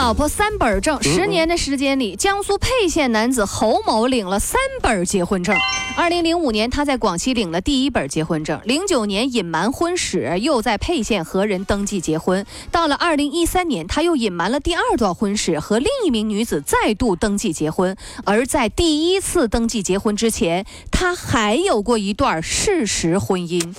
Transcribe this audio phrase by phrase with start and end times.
[0.00, 5.54] 老婆三本证，十年的时间里，江苏沛县男子侯某领了三本结婚证。
[5.94, 12.46] 二零零五年，他在广西领了第一本结婚证；零九年隐瞒婚史，又在沛县和人登记结婚。
[12.72, 17.94] 到了二零一三年，他又隐瞒了第二段婚史，和另一名女子再度登记结婚。
[18.24, 23.74] 而在第一次登记结婚之前，他还有过一段事实婚姻。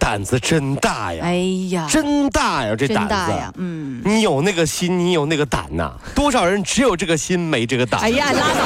[0.00, 1.20] 胆子真大呀！
[1.22, 1.36] 哎
[1.70, 2.74] 呀，真大呀！
[2.76, 3.52] 这胆子大呀！
[3.58, 5.92] 嗯，你有那个心，你有那个胆呐？
[6.14, 8.00] 多少人只有这个心，没这个胆？
[8.00, 8.64] 哎呀，拉倒！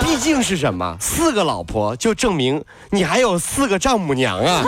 [0.00, 0.96] 毕竟是什么？
[1.00, 4.64] 四个老婆，就证明你还有四个丈母娘啊！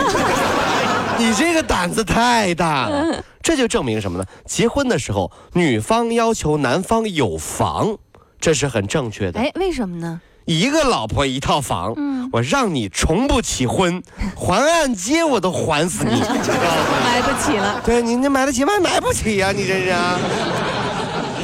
[1.17, 4.25] 你这个胆子太大了，这就证明什么呢？
[4.45, 7.97] 结婚的时候，女方要求男方有房，
[8.39, 9.39] 这是很正确的。
[9.39, 10.21] 哎，为什么呢？
[10.47, 14.01] 一个老婆一套房，嗯我让你重不起婚，
[14.35, 16.19] 还按揭我都还死你。
[16.19, 17.81] 买不起了。
[17.85, 18.73] 对，你你买得起吗？
[18.81, 20.17] 买不起呀、你这是啊。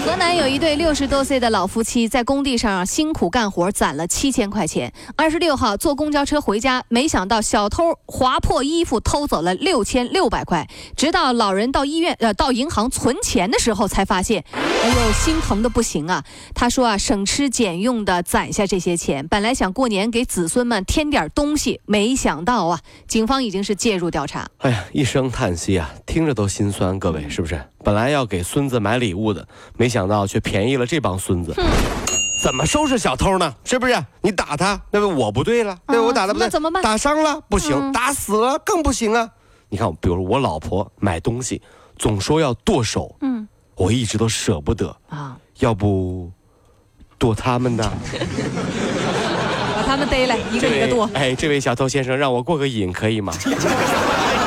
[0.05, 4.91] 河南有一对六十多岁的老夫妻在工地上辛苦干活，攒了七千块钱。
[5.15, 10.67] 二十六号坐公交车回家，没想到小偷划破衣服偷走了六千六百块。
[10.97, 16.25] 直到老人到医院呃到银行存钱的时候，才发现，哎呦，心疼的不行啊！
[16.53, 24.49] 他说啊，省吃俭用的攒下这些钱，本来想过年给子孙们添点东西，没想到啊，警方已经是介入调查。
[24.57, 26.99] 哎呀，一声叹息啊，听着都心酸。
[26.99, 27.63] 各位是不是？
[27.83, 29.45] 本来要给孙子买礼物的，
[29.77, 31.53] 没想到却便宜了这帮孙子。
[32.41, 33.53] 怎么收拾小偷呢？
[33.63, 33.95] 是不是？
[34.21, 39.29] 你打他，那不我不对了，对吧啊我打他不对，那怎么办打伤了不行，嗯打死了更不行啊！
[39.69, 41.61] 你看，比如我老婆买东西，
[41.97, 46.29] 总说要剁手，嗯我一直都舍不得，啊，要不
[47.17, 47.91] 剁他们呢？
[49.75, 53.33] 把他们逮来，一个一个剁，哎，这位小偷先生，让我过个瘾可以吗？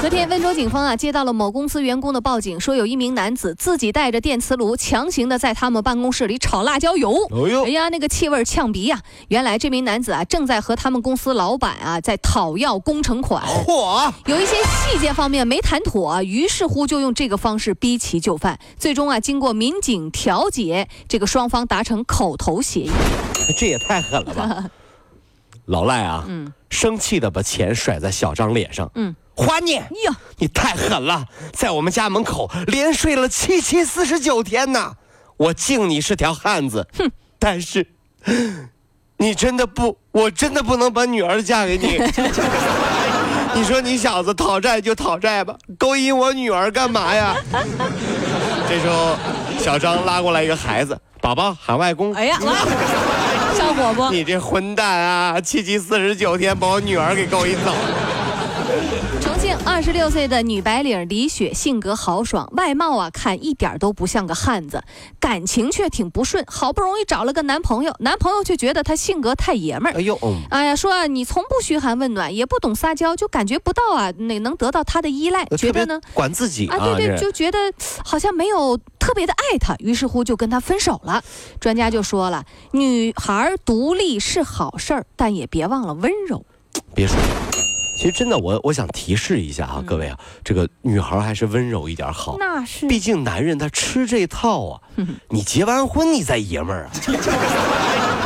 [0.00, 7.12] 昨天，温州警方啊接到了某公司员工的报警，说有一名男子自己带着电磁炉，强行的在他们办公室里炒辣椒油。
[7.32, 13.44] 哎呦哎呀，那个气味呛鼻呀、原来这名男子啊正在和他们公司老板啊在讨要工程款。
[13.44, 14.12] 嚯！
[14.26, 18.58] 有一些细节方面没谈妥，于是乎就用这个方式逼其就范。
[18.78, 22.90] 最终啊，经过民警调解，这个双方达成口头协议。
[23.58, 24.64] 这也太狠了吧！
[25.66, 29.80] 老赖啊，嗯生气的把钱甩在小张脸上，嗯，还你！
[30.38, 34.94] 你太狠了，在我们家门口连睡了七七四十九天呢！
[35.36, 37.08] 我敬你是条汉子，哼！
[37.38, 37.86] 但是，
[39.18, 42.00] 你真的不，我真的不能把女儿嫁给你。
[43.54, 47.36] 你说你小子讨债就讨债吧，勾引我女儿干嘛呀？
[48.68, 49.16] 这时候，
[49.60, 52.12] 小张拉过来一个孩子，宝宝喊外公。
[52.14, 52.38] 哎呀？
[54.10, 55.40] 你这混蛋啊！
[55.40, 58.17] 七七四十九天把我女儿给勾引走了。
[59.20, 64.82] 重庆二十六岁的女白领李雪，性格豪爽，外貌啊看一点都不像个汉子，
[65.18, 66.44] 感情却挺不顺。
[66.46, 69.96] 好不容易找了个男朋友，男朋友却觉得她性格太爷们儿。
[69.96, 76.00] 哎呦，嗯，哎呀，说啊，你从不嘘寒问暖，也不懂撒娇，就感觉不到啊，那能得到他的依赖，觉得呢？
[76.12, 77.58] 管自己啊，对对，就觉得
[78.04, 81.22] 好像没有特别的爱他，于是乎就跟他分手了。
[81.58, 86.44] 专家就说了，女孩独立是好事儿，但也别忘了温柔。
[86.94, 87.16] 别说。
[87.98, 92.36] 其实真的，我我想提示一下啊，各位啊，这个女孩还是温柔一点好。
[92.38, 92.86] 那是。
[92.86, 94.80] 毕竟男人他吃这套啊，
[95.30, 96.90] 你结完婚你再爷们儿啊，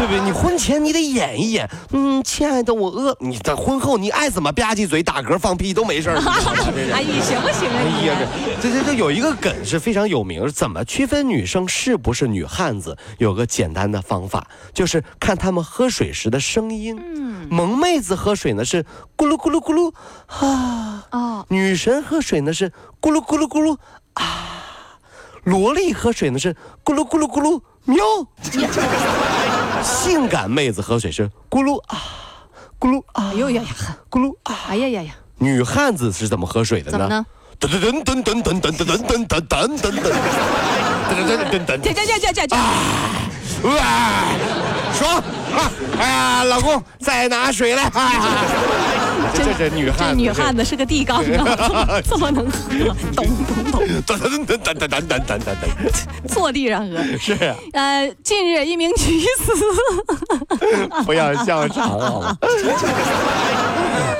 [0.02, 0.20] 对不对？
[0.24, 6.16] 你婚前你得演一演，嗯，亲爱的我饿，你在婚后你爱怎么吧唧嘴、打嗝、放屁都没事儿。
[6.16, 8.08] 你知道吗这是 哎呀，行不行啊你？
[8.08, 8.28] 哎呀，
[8.60, 12.98] 这这这有一个梗是非常有名，怎么区分女生是不是女汉子？
[13.18, 17.00] 有个简单的方法，就是看她们喝水时的声音。
[17.00, 18.82] 嗯，萌妹子喝水呢是
[19.16, 19.92] 咕噜咕噜咕噜
[20.26, 23.76] 啊，哦，女神喝水呢是咕噜咕噜咕噜
[24.14, 24.98] 啊，
[25.44, 26.54] 萝莉喝水呢是
[26.84, 28.04] 咕噜咕噜咕噜喵，
[29.82, 31.98] 性感妹子喝水是咕噜啊，
[32.78, 33.68] 咕噜啊哎，呦呀呀，
[34.10, 34.58] 咕噜啊。
[34.68, 37.24] 哎呀呀呀，女汉子是怎么喝水的怎么呢？
[37.60, 42.56] 噔噔噔噔噔噔噔噔噔噔噔噔噔噔噔噔噔这这这这这这，
[43.68, 43.70] 哇，
[44.92, 45.22] 爽
[45.54, 45.70] 啊！
[45.98, 47.84] 哎呀，老公，再拿水来！
[47.94, 48.20] 哎呀，
[49.34, 52.58] 这这是女汉子，这女汉子是个地缸啊， 这么能喝，
[53.14, 57.02] 咚咚咚，噔噔噔噔噔噔噔噔噔坐地上喝。
[57.18, 59.52] 是啊，呃，近日一名女子，
[61.04, 62.36] 不要笑场好吗？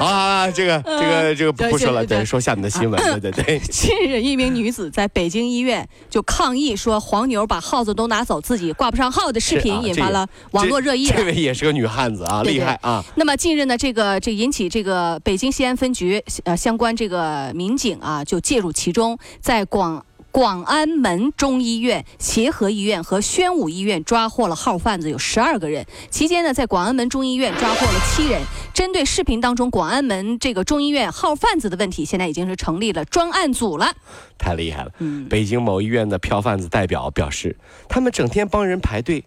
[0.05, 3.59] 啊，这个这个这个不不说了，对说下面的新闻，对对对。
[3.59, 11.23] 近日， 一名女子在北京医院就抗议说黄牛把耗子都拿走，自己挂不上号的视频引发了网络热议这。
[11.25, 13.05] 位也是个女汉子啊，厉害啊！
[13.15, 20.05] 那么近日呢，这个这引起这个北京西安分局呃相关这个民警啊就介入其中，在广。
[20.33, 25.87] 广安门中医院、协和医院和宣武医院抓获了号贩子，有十二个人。
[26.11, 28.41] 期间呢，在广安门中医院抓获了七人。
[28.73, 33.93] 针对视频当中广安门这个中医院号贩子的问题，现在已经是成立了专案组了。
[34.39, 34.91] 太厉害了。
[35.01, 39.27] 嗯北京某医院的票贩子代表表示，他们整天帮人排队，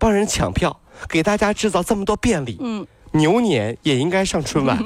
[0.00, 2.56] 帮人抢票，给大家制造这么多便利。
[2.58, 4.76] 嗯，牛年也应该上春晚，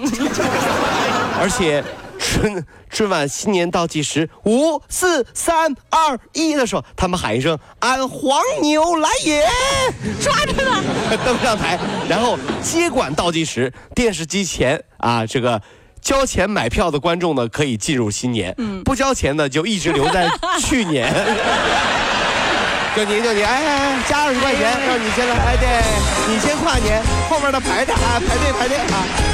[1.41, 1.83] 而且
[2.35, 9.47] 春春晚新年倒计时五四三二一的时候，他们喊一声“俺黄牛来也”，
[10.21, 10.83] 抓住了。
[11.25, 11.79] 登上台，
[12.09, 15.63] 然后接管倒计时，电视机前啊这个。
[16.03, 18.53] 交钱买票的观众呢，可以进入新年；
[18.85, 20.29] 不交钱的就一直留在
[20.61, 21.11] 去年。
[22.95, 25.67] 就你就你，哎哎哎，加二十块钱，让你先来，哎，对
[26.29, 29.34] 你先跨年，后面的排着啊，排队排队啊。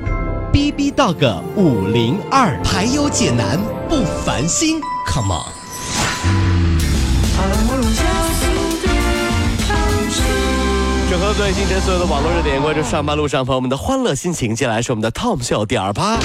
[0.61, 3.59] B B Dog 五零二，排忧解难
[3.89, 5.51] 不烦心，Come on。
[11.09, 14.55] 整合最今晨所有的网络热点，关注上班路上朋友们的欢乐心情。
[14.55, 16.19] 接下来是我们的 Tom 秀第二趴。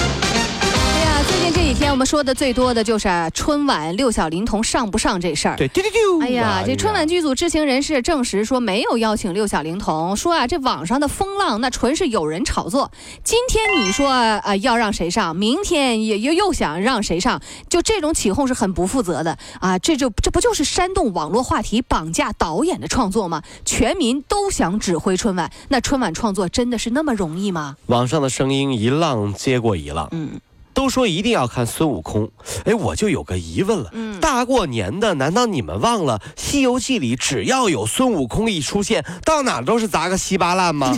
[1.79, 5.57] 天我们说的最多的就是啊春晚六小龄童上不上这事儿。
[5.57, 6.21] 对，丢丢丢。
[6.21, 12.91] 哎呀，这春晚剧组知情人士证实说没有邀请六小龄童，说啊这网上的风浪那纯是有人炒作。
[13.23, 19.79] 今天你说啊要让谁上，明天也又又想让谁上，就这种起哄是很不负责的啊！
[19.79, 23.43] 这就这不就是煽动网络话题、绑架导演的创作吗？
[23.65, 27.77] 全民都想指挥春晚，那春晚创作真的是那么容易吗？
[27.87, 30.41] 网上的声音一浪接过一浪，嗯，
[30.77, 32.31] 都说一定要看孙悟空，
[32.67, 40.95] 哎，我就有个疑问了，嗯大过年的，难道你们忘了《西游记》里只要有孙悟空一出现，到哪都是砸个稀巴烂吗？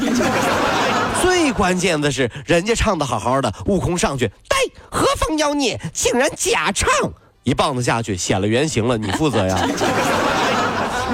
[1.23, 4.57] 最关键的是，人家唱的好好的，悟空上去，呆，
[4.91, 6.91] 何方妖孽，竟然假唱，
[7.45, 9.57] 一棒子下去，显了原形了，你负责呀？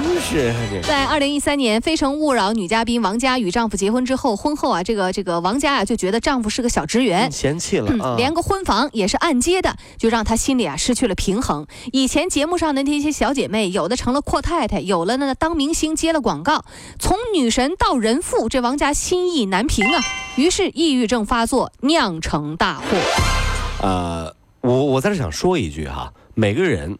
[0.03, 0.81] 真是这。
[0.87, 7.31] 在二零一三年，《非诚勿扰》女嘉宾王佳与丈夫结婚之后，婚后啊，这个这个王佳啊就觉得丈夫是个小职员。
[7.31, 8.15] 嫌弃了啊！
[8.15, 11.67] 嗯连个婚房也是按揭的，就让她心里啊失去了平衡。
[11.91, 16.65] 以前节目上的那些小姐妹，有的成了阔太太，有了呢当明星接了广告，
[16.99, 20.01] 从女神到人妇，这王佳心意难平啊。
[20.35, 22.83] 于是抑郁症发作，酿成大祸。
[23.81, 26.97] 呃，我我在这想说一句哈，每个人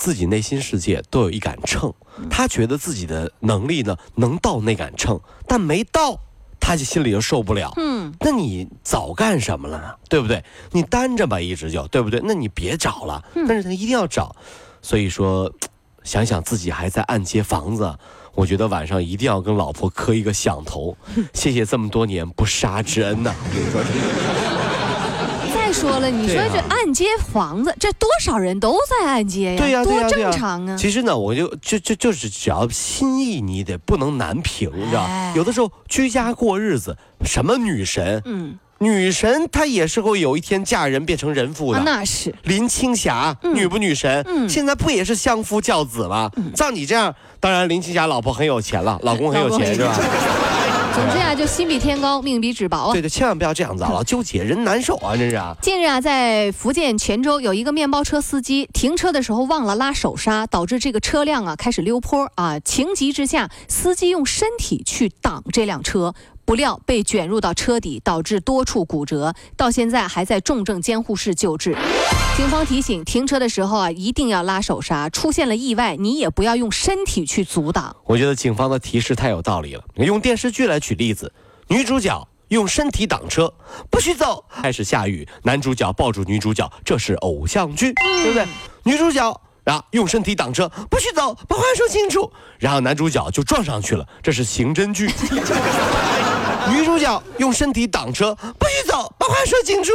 [0.00, 1.92] 自己内心世界都有一杆秤，
[2.30, 6.18] 他觉得自己的能力呢能到那杆秤，但没到，
[6.58, 7.70] 他就心里就受不了。
[7.76, 9.94] 嗯，那你早干什么了呢？
[10.08, 10.42] 对不对？
[10.72, 12.18] 你单着吧，一直就对不对？
[12.24, 14.34] 那你别找了，但是他一定要找。
[14.80, 15.52] 所以说，
[16.02, 17.94] 想想自己还在按揭房子。
[18.34, 20.96] 我觉得晚上一定要跟老婆磕一个响头，
[21.34, 23.34] 谢谢这么多年不杀之恩呐。
[25.70, 29.56] 再说了，你说这按揭房子，这多少人都在按揭呀？
[29.56, 30.76] 对呀、对呀、多正常啊。
[30.76, 35.32] 其实呢，我就就就就是只要心意，你得不能难平，你知道哎？
[35.36, 41.78] 有的时候居家过日子，什么女神，嗯，女神她也是会有一天嫁人变成人妇的。
[41.78, 42.34] 啊，那是。
[42.42, 44.24] 林青霞，女不女神？
[44.26, 46.28] 嗯现在不也是相夫教子吗？
[46.56, 49.96] 照你这样，当然林青霞老婆很有钱了，老公很有钱是吧？
[50.92, 53.00] 总之啊，就心比天高，命比纸薄啊对。
[53.00, 55.56] 对，千万不要这样子啊，老纠结，人难受啊，真是啊。
[55.62, 62.58] 近日啊，在福建泉州有一个面包车司机停车的时候忘了拉手刹，导致这个车辆啊开始溜坡啊。
[62.60, 66.14] 情急之下，司机用身体去挡这辆车，
[66.50, 71.76] 不料被卷入到车底，导致多处骨折，到现在还在重症监护室救治。
[72.36, 77.94] 警方提醒，停车的时候啊，一定要拉手刹，出现了意外，你也不要用身体去阻挡。
[78.04, 79.84] 我觉得警方的提示太有道理了。
[79.94, 81.32] 用电视剧来举例子，
[81.68, 83.54] 女主角用身体挡车，
[83.88, 84.44] 不许走。
[84.50, 88.44] 开始下雨，男主角抱住女主角，这是偶像剧，对不对？
[88.82, 89.40] 女主角。
[89.62, 92.32] 然后用身体挡车，不许走，把话说清楚。
[92.58, 95.08] 然后男主角就撞上去了，这是刑侦剧。
[96.68, 99.92] 女主角用身体挡车，不许走，把话说清楚。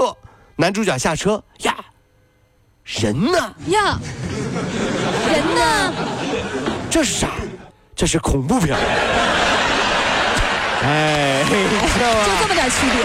[0.56, 1.76] 男主角下车呀，
[2.84, 3.38] 人呢？
[3.68, 4.00] 呀，
[5.28, 5.94] 人呢？
[6.90, 7.30] 这是啥？
[7.96, 8.78] 这是恐怖片。
[10.84, 11.56] 哎，就？
[12.40, 13.04] 这么点区别。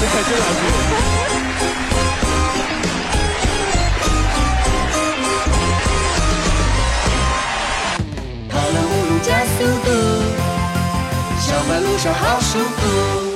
[0.00, 0.60] 这两句。
[8.48, 9.88] 跑了五路加速度，
[11.60, 13.29] 上班路上好舒服。